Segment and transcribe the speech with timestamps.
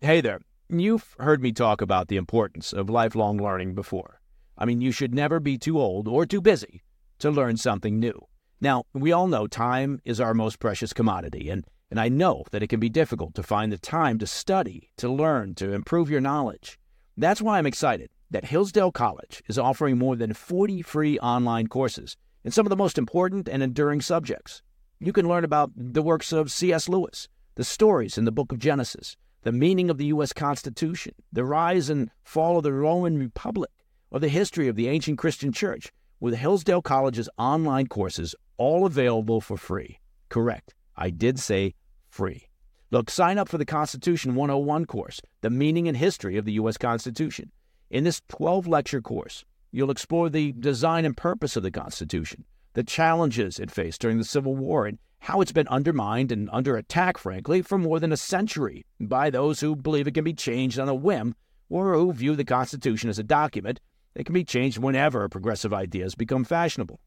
[0.00, 0.38] Hey there.
[0.68, 4.20] You've heard me talk about the importance of lifelong learning before.
[4.56, 6.84] I mean, you should never be too old or too busy
[7.18, 8.28] to learn something new.
[8.60, 12.62] Now, we all know time is our most precious commodity, and, and I know that
[12.62, 16.20] it can be difficult to find the time to study, to learn, to improve your
[16.20, 16.78] knowledge.
[17.16, 22.16] That's why I'm excited that Hillsdale College is offering more than 40 free online courses
[22.44, 24.62] in some of the most important and enduring subjects.
[25.00, 26.88] You can learn about the works of C.S.
[26.88, 30.32] Lewis, the stories in the book of Genesis, the meaning of the U.S.
[30.32, 33.70] Constitution, the rise and fall of the Roman Republic,
[34.10, 39.40] or the history of the ancient Christian church with Hillsdale College's online courses, all available
[39.40, 40.00] for free.
[40.28, 40.74] Correct.
[40.96, 41.74] I did say
[42.08, 42.48] free.
[42.90, 46.78] Look, sign up for the Constitution 101 course, The Meaning and History of the U.S.
[46.78, 47.52] Constitution.
[47.90, 52.82] In this 12 lecture course, you'll explore the design and purpose of the Constitution, the
[52.82, 57.18] challenges it faced during the Civil War, and how it's been undermined and under attack,
[57.18, 60.88] frankly, for more than a century by those who believe it can be changed on
[60.88, 61.34] a whim
[61.68, 63.80] or who view the Constitution as a document
[64.14, 67.00] that can be changed whenever progressive ideas become fashionable.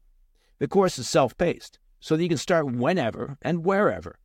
[0.58, 4.18] The course is self paced, so that you can start whenever and wherever.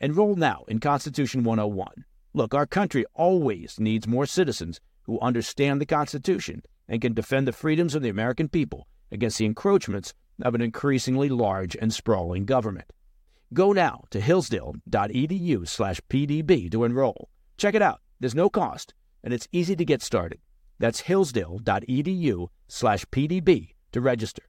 [0.00, 2.04] Enroll now in Constitution 101.
[2.32, 7.52] Look, our country always needs more citizens who understand the Constitution and can defend the
[7.52, 12.92] freedoms of the American people against the encroachments of an increasingly large and sprawling government.
[13.52, 17.28] Go now to hillsdale.edu slash pdb to enroll.
[17.56, 18.00] Check it out.
[18.18, 20.38] There's no cost, and it's easy to get started.
[20.78, 24.42] That's hillsdale.edu slash pdb to register.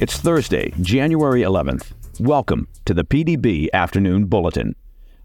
[0.00, 1.92] It's Thursday, January 11th.
[2.20, 4.74] Welcome to the PDB Afternoon Bulletin.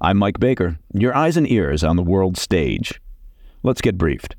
[0.01, 3.01] I'm Mike Baker, your eyes and ears on the world stage.
[3.63, 4.37] Let's get briefed.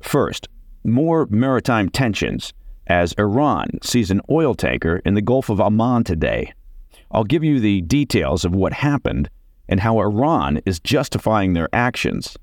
[0.00, 0.48] First,
[0.84, 2.52] more maritime tensions
[2.86, 6.52] as Iran sees an oil tanker in the Gulf of Oman today.
[7.10, 9.28] I'll give you the details of what happened
[9.68, 12.36] and how Iran is justifying their actions.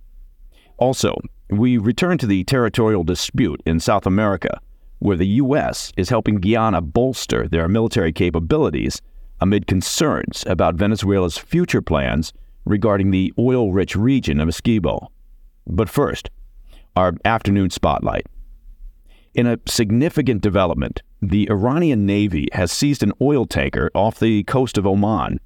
[0.75, 1.15] Also,
[1.49, 4.59] we return to the territorial dispute in South America,
[4.99, 5.93] where the U.S.
[5.95, 9.01] is helping Guyana bolster their military capabilities
[9.39, 12.33] amid concerns about Venezuela's future plans
[12.65, 15.07] regarding the oil rich region of Essequibo.
[15.65, 16.29] But first,
[16.95, 18.25] our afternoon spotlight.
[19.33, 24.77] In a significant development, the Iranian Navy has seized an oil tanker off the coast
[24.77, 25.39] of Oman.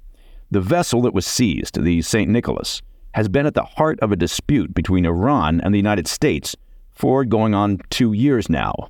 [0.50, 2.30] The vessel that was seized, the St.
[2.30, 2.82] Nikolas,
[3.12, 6.56] has been at the heart of a dispute between Iran and the United States
[6.94, 8.88] for going on two years now.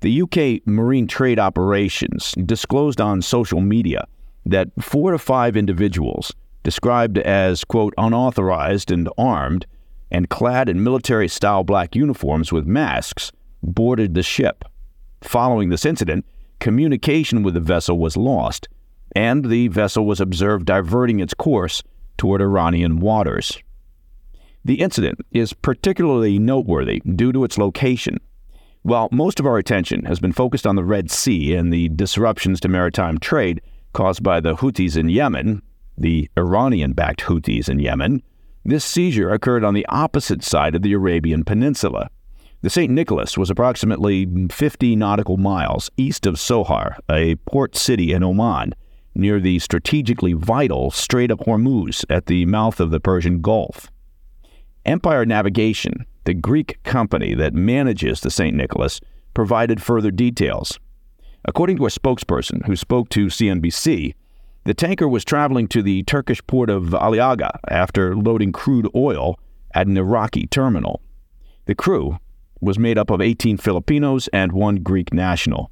[0.00, 4.06] The UK Marine Trade Operations disclosed on social media
[4.50, 6.32] that four to five individuals,
[6.62, 9.66] described as, quote, unauthorized and armed,
[10.10, 13.30] and clad in military style black uniforms with masks,
[13.62, 14.64] boarded the ship.
[15.22, 16.24] Following this incident,
[16.60, 18.68] communication with the vessel was lost,
[19.14, 21.82] and the vessel was observed diverting its course
[22.16, 23.58] toward Iranian waters.
[24.64, 28.18] The incident is particularly noteworthy due to its location.
[28.82, 32.60] While most of our attention has been focused on the Red Sea and the disruptions
[32.60, 33.60] to maritime trade,
[33.92, 35.62] caused by the Houthis in Yemen,
[35.96, 38.22] the Iranian backed Houthis in Yemen,
[38.64, 42.10] this seizure occurred on the opposite side of the Arabian Peninsula.
[42.60, 42.92] The St.
[42.92, 48.74] Nikolas was approximately 50 nautical miles east of Sohar, a port city in Oman,
[49.14, 53.90] near the strategically vital Strait of Hormuz at the mouth of the Persian Gulf.
[54.84, 58.56] Empire Navigation, the Greek company that manages the St.
[58.56, 59.00] Nikolas,
[59.34, 60.78] provided further details.
[61.48, 64.14] According to a spokesperson who spoke to CNBC,
[64.64, 69.40] the tanker was traveling to the Turkish port of Aliaga after loading crude oil
[69.74, 71.00] at an Iraqi terminal.
[71.64, 72.18] The crew
[72.60, 75.70] was made up of 18 Filipinos and one Greek national.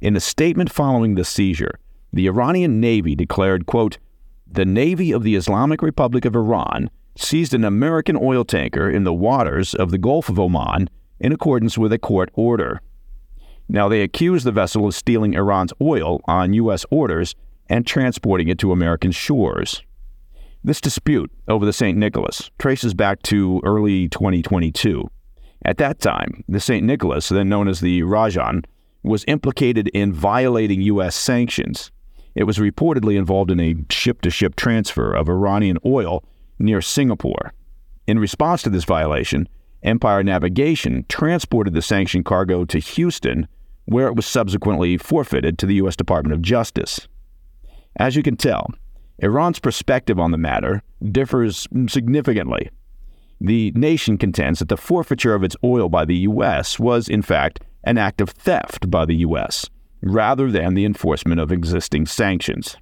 [0.00, 1.78] In a statement following the seizure,
[2.10, 3.98] the Iranian Navy declared, quote,
[4.50, 9.12] The Navy of the Islamic Republic of Iran seized an American oil tanker in the
[9.12, 10.88] waters of the Gulf of Oman
[11.20, 12.80] in accordance with a court order.
[13.68, 16.84] Now, they accuse the vessel of stealing Iran's oil on U.S.
[16.90, 17.34] orders
[17.68, 19.82] and transporting it to American shores.
[20.62, 21.96] This dispute over the St.
[21.98, 25.08] Nikolas traces back to early 2022.
[25.64, 26.84] At that time, the St.
[26.84, 28.64] Nikolas, then known as the Rajan,
[29.02, 31.16] was implicated in violating U.S.
[31.16, 31.90] sanctions.
[32.34, 36.22] It was reportedly involved in a ship to ship transfer of Iranian oil
[36.58, 37.52] near Singapore.
[38.06, 39.48] In response to this violation,
[39.82, 43.48] Empire Navigation transported the sanctioned cargo to Houston
[43.86, 45.96] where it was subsequently forfeited to the U.S.
[45.96, 47.08] Department of Justice.
[47.96, 48.70] As you can tell,
[49.18, 52.70] Iran's perspective on the matter differs significantly.
[53.40, 56.78] The nation contends that the forfeiture of its oil by the U.S.
[56.78, 59.68] was, in fact, an act of theft by the U.S.,
[60.02, 62.76] rather than the enforcement of existing sanctions.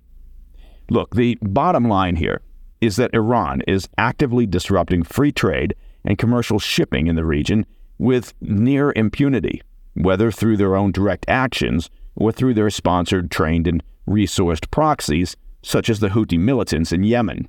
[0.90, 2.40] Look, the bottom line here
[2.80, 5.74] is that Iran is actively disrupting free trade
[6.04, 7.66] and commercial shipping in the region
[7.98, 9.62] with near impunity,
[9.94, 15.88] whether through their own direct actions or through their sponsored, trained, and resourced proxies, such
[15.88, 17.49] as the Houthi militants in Yemen.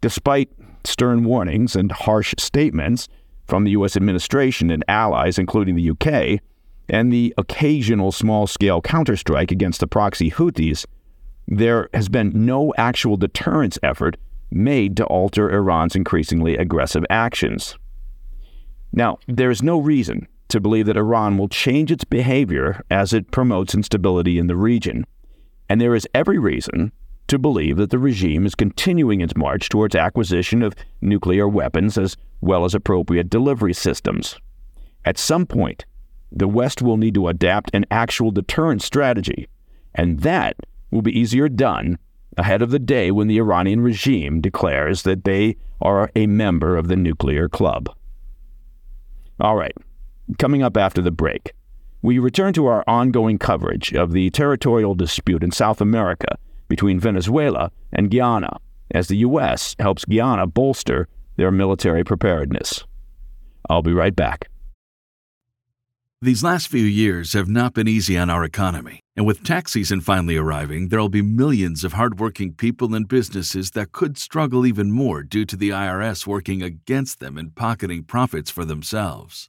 [0.00, 0.50] Despite
[0.84, 3.08] stern warnings and harsh statements
[3.46, 3.96] from the U.S.
[3.96, 6.40] administration and allies, including the UK,
[6.88, 10.86] and the occasional small scale counterstrike against the proxy Houthis,
[11.46, 14.16] there has been no actual deterrence effort
[14.50, 17.76] made to alter Iran's increasingly aggressive actions.
[18.92, 23.30] Now, there is no reason to believe that Iran will change its behavior as it
[23.30, 25.06] promotes instability in the region,
[25.68, 26.92] and there is every reason
[27.28, 32.16] to believe that the regime is continuing its march towards acquisition of nuclear weapons as
[32.40, 34.36] well as appropriate delivery systems.
[35.04, 35.84] At some point,
[36.32, 39.48] the West will need to adapt an actual deterrence strategy,
[39.94, 40.56] and that
[40.90, 41.98] will be easier done
[42.36, 46.88] ahead of the day when the Iranian regime declares that they are a member of
[46.88, 47.88] the nuclear club.
[49.40, 49.76] All right,
[50.38, 51.52] coming up after the break,
[52.02, 56.38] we return to our ongoing coverage of the territorial dispute in South America
[56.68, 58.58] between Venezuela and Guyana
[58.92, 59.76] as the U.S.
[59.78, 62.84] helps Guyana bolster their military preparedness.
[63.68, 64.48] I'll be right back.
[66.22, 70.02] These last few years have not been easy on our economy, and with tax season
[70.02, 74.92] finally arriving, there will be millions of hardworking people and businesses that could struggle even
[74.92, 79.48] more due to the IRS working against them and pocketing profits for themselves.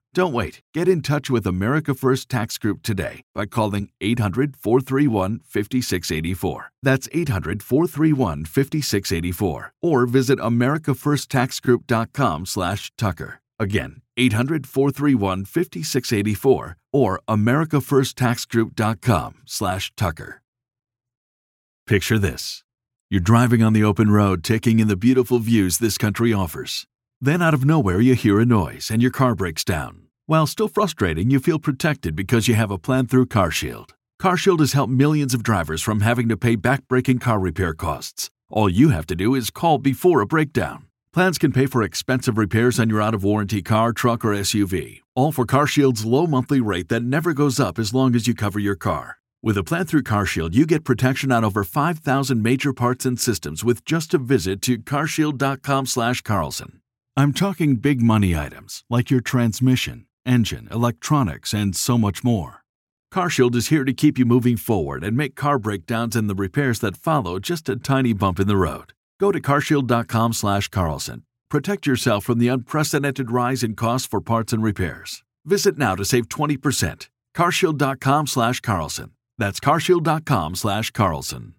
[0.13, 0.59] Don't wait.
[0.73, 6.71] Get in touch with America First Tax Group today by calling 800 431 5684.
[6.83, 9.73] That's 800 431 5684.
[9.81, 13.39] Or visit AmericaFirstTaxGroup.com slash Tucker.
[13.57, 20.41] Again, 800 431 5684 or AmericaFirstTaxGroup.com slash Tucker.
[21.87, 22.63] Picture this.
[23.09, 26.87] You're driving on the open road, taking in the beautiful views this country offers.
[27.23, 30.07] Then, out of nowhere, you hear a noise and your car breaks down.
[30.25, 33.91] While still frustrating, you feel protected because you have a plan through CarShield.
[34.19, 38.31] CarShield has helped millions of drivers from having to pay back-breaking car repair costs.
[38.49, 40.87] All you have to do is call before a breakdown.
[41.13, 45.01] Plans can pay for expensive repairs on your out-of-warranty car, truck, or SUV.
[45.15, 48.57] All for CarShield's low monthly rate that never goes up as long as you cover
[48.57, 49.17] your car.
[49.43, 53.63] With a plan through CarShield, you get protection on over 5,000 major parts and systems
[53.63, 56.80] with just a visit to carshield.com/carlson.
[57.17, 62.63] I'm talking big money items like your transmission, engine, electronics, and so much more.
[63.13, 66.79] CarShield is here to keep you moving forward and make car breakdowns and the repairs
[66.79, 68.93] that follow just a tiny bump in the road.
[69.19, 71.23] Go to carshield.com/carlson.
[71.49, 75.21] Protect yourself from the unprecedented rise in costs for parts and repairs.
[75.43, 77.09] Visit now to save 20%.
[77.35, 79.11] carshield.com/carlson.
[79.37, 81.55] That's carshield.com/carlson.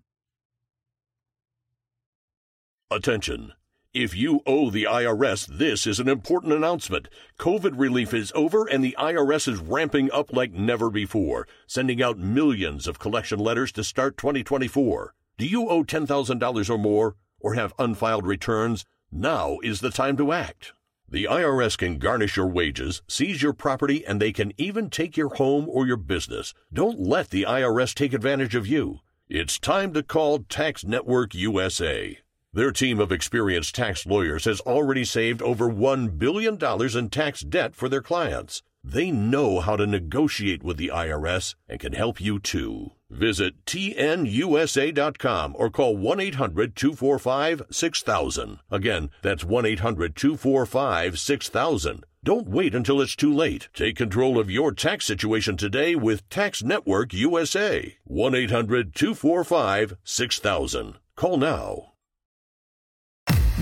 [2.90, 3.52] Attention.
[3.94, 7.10] If you owe the IRS, this is an important announcement.
[7.38, 12.16] COVID relief is over and the IRS is ramping up like never before, sending out
[12.16, 15.12] millions of collection letters to start 2024.
[15.36, 18.86] Do you owe $10,000 or more or have unfiled returns?
[19.10, 20.72] Now is the time to act.
[21.06, 25.34] The IRS can garnish your wages, seize your property, and they can even take your
[25.34, 26.54] home or your business.
[26.72, 29.00] Don't let the IRS take advantage of you.
[29.28, 32.21] It's time to call Tax Network USA.
[32.54, 37.74] Their team of experienced tax lawyers has already saved over $1 billion in tax debt
[37.74, 38.62] for their clients.
[38.84, 42.90] They know how to negotiate with the IRS and can help you too.
[43.08, 48.58] Visit tnusa.com or call 1 800 245 6000.
[48.70, 52.04] Again, that's 1 800 245 6000.
[52.22, 53.70] Don't wait until it's too late.
[53.72, 57.96] Take control of your tax situation today with Tax Network USA.
[58.04, 60.98] 1 800 245 6000.
[61.16, 61.91] Call now.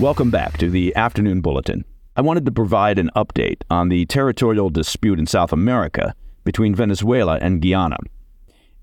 [0.01, 1.85] Welcome back to the Afternoon Bulletin.
[2.15, 7.37] I wanted to provide an update on the territorial dispute in South America between Venezuela
[7.39, 7.97] and Guyana.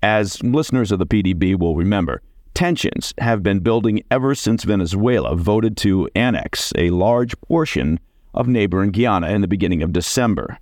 [0.01, 2.21] As listeners of the PDB will remember,
[2.53, 7.99] tensions have been building ever since Venezuela voted to annex a large portion
[8.33, 10.57] of neighboring Guyana in the beginning of December.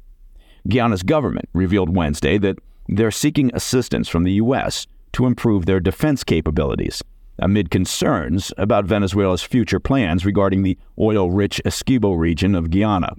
[0.68, 4.88] Guyana's government revealed Wednesday that they're seeking assistance from the U.S.
[5.12, 7.04] to improve their defense capabilities
[7.40, 13.16] amid concerns about Venezuela's future plans regarding the oil rich Essequibo region of Guyana.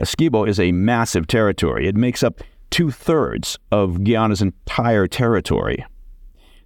[0.00, 1.86] Essequibo is a massive territory.
[1.86, 2.40] It makes up
[2.70, 5.84] two thirds of Guyana's entire territory.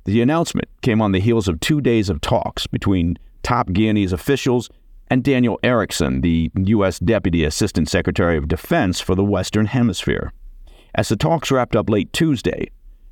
[0.05, 4.71] The announcement came on the heels of two days of talks between top Guyanese officials
[5.11, 6.99] and Daniel Erikson, the U.S.
[6.99, 10.33] Deputy Assistant Secretary of Defense for the Western Hemisphere.
[10.95, 12.71] As the talks wrapped up late Tuesday,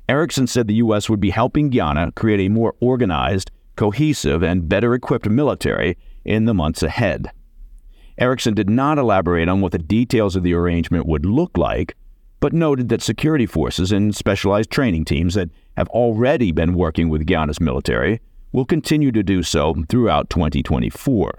[0.09, 1.09] Erikson said the U.S.
[1.09, 6.53] would be helping Guyana create a more organized, cohesive, and better equipped military in the
[6.53, 7.31] months ahead.
[8.17, 11.95] Erikson did not elaborate on what the details of the arrangement would look like,
[12.39, 17.25] but noted that security forces and specialized training teams that have already been working with
[17.25, 18.19] Guyana's military
[18.51, 21.33] will continue to do so throughout 2024.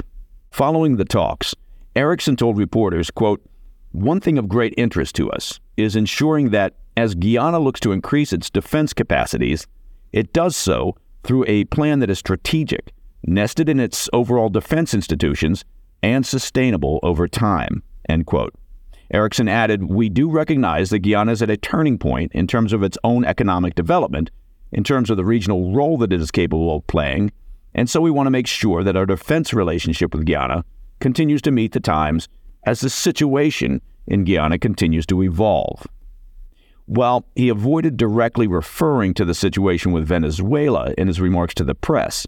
[0.50, 1.54] Following the talks,
[1.96, 3.44] Erikson told reporters, quote,
[3.92, 8.32] One thing of great interest to us is ensuring that as Guyana looks to increase
[8.32, 9.66] its defense capacities,
[10.12, 12.92] it does so through a plan that is strategic,
[13.26, 15.64] nested in its overall defense institutions,
[16.02, 17.82] and sustainable over time.
[18.08, 18.54] End quote.
[19.10, 22.82] Erikson added, We do recognize that Guyana is at a turning point in terms of
[22.82, 24.30] its own economic development,
[24.72, 27.32] in terms of the regional role that it is capable of playing,
[27.74, 30.64] and so we want to make sure that our defense relationship with Guyana
[31.00, 32.28] continues to meet the times
[32.64, 35.86] as the situation in Guyana continues to evolve.
[36.88, 41.74] While he avoided directly referring to the situation with Venezuela in his remarks to the
[41.74, 42.26] press,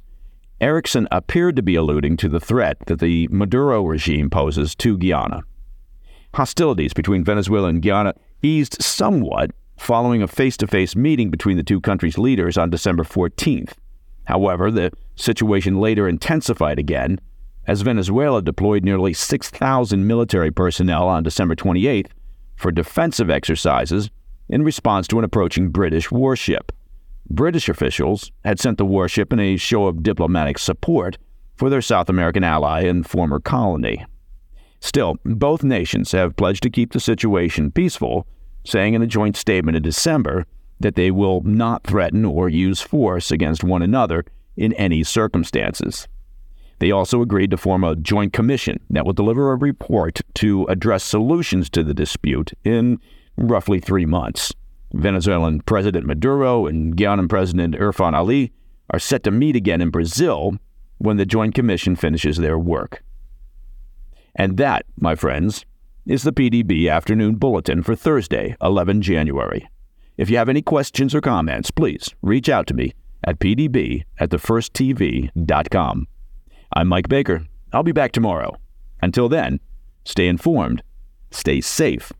[0.61, 5.45] Erikson appeared to be alluding to the threat that the Maduro regime poses to Guyana.
[6.35, 8.13] Hostilities between Venezuela and Guyana
[8.43, 13.03] eased somewhat following a face to face meeting between the two countries' leaders on December
[13.03, 13.73] 14th.
[14.25, 17.19] However, the situation later intensified again
[17.67, 22.11] as Venezuela deployed nearly 6,000 military personnel on December 28th
[22.57, 24.11] for defensive exercises
[24.51, 26.73] in response to an approaching British warship.
[27.31, 31.17] British officials had sent the warship in a show of diplomatic support
[31.57, 34.05] for their South American ally and former colony.
[34.81, 38.27] Still, both nations have pledged to keep the situation peaceful,
[38.65, 40.47] saying in a joint statement in December
[40.81, 44.25] that they will not threaten or use force against one another
[44.57, 46.09] in any circumstances.
[46.79, 51.05] They also agreed to form a joint commission that will deliver a report to address
[51.05, 52.99] solutions to the dispute in
[53.37, 54.53] roughly three months.
[54.93, 58.53] Venezuelan President Maduro and Guianan President Irfan Ali
[58.91, 60.57] are set to meet again in Brazil
[60.99, 63.03] when the Joint Commission finishes their work.
[64.35, 65.65] And that, my friends,
[66.07, 69.69] is the PDB Afternoon Bulletin for Thursday, 11 January.
[70.17, 72.93] If you have any questions or comments, please reach out to me
[73.25, 76.07] at pdb at thefirsttv.com.
[76.75, 77.47] I'm Mike Baker.
[77.73, 78.57] I'll be back tomorrow.
[79.03, 79.61] Until then,
[80.05, 80.83] stay informed,
[81.31, 82.13] stay safe,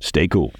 [0.00, 0.52] stay cool.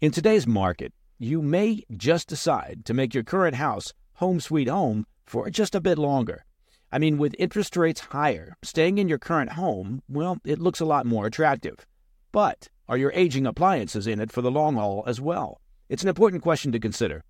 [0.00, 5.06] In today's market, you may just decide to make your current house home sweet home
[5.26, 6.44] for just a bit longer.
[6.92, 10.84] I mean, with interest rates higher, staying in your current home, well, it looks a
[10.84, 11.84] lot more attractive.
[12.30, 15.60] But are your aging appliances in it for the long haul as well?
[15.88, 17.24] It's an important question to consider.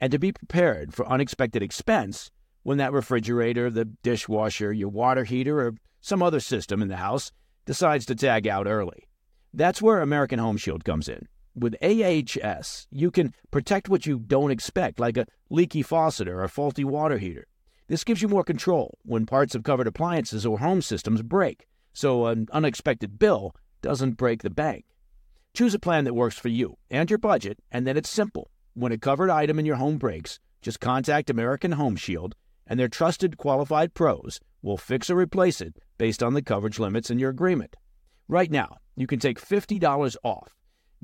[0.00, 2.30] And to be prepared for unexpected expense
[2.64, 7.30] when that refrigerator, the dishwasher, your water heater, or some other system in the house
[7.64, 9.08] decides to tag out early.
[9.52, 11.28] That's where American Home Shield comes in.
[11.54, 16.48] With AHS, you can protect what you don't expect, like a leaky faucet or a
[16.48, 17.46] faulty water heater.
[17.86, 22.26] This gives you more control when parts of covered appliances or home systems break, so
[22.26, 24.84] an unexpected bill doesn't break the bank.
[25.54, 28.50] Choose a plan that works for you and your budget, and then it's simple.
[28.74, 32.34] When a covered item in your home breaks, just contact American Home Shield,
[32.66, 37.10] and their trusted qualified pros will fix or replace it based on the coverage limits
[37.10, 37.76] in your agreement.
[38.28, 40.54] Right now, you can take $50 off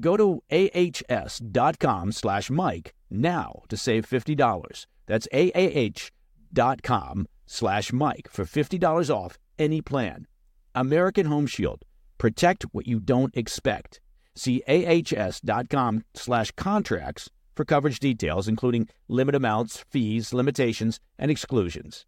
[0.00, 4.86] Go to ahs.com slash Mike now to save $50.
[5.06, 10.26] That's aah.com slash Mike for $50 off any plan.
[10.74, 11.84] American Home Shield.
[12.16, 14.00] Protect what you don't expect.
[14.40, 22.06] See ahs.com slash contracts for coverage details, including limit amounts, fees, limitations, and exclusions.